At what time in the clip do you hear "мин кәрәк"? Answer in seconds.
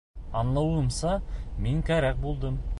1.67-2.21